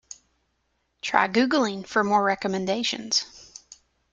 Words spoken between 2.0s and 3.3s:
more recommendations.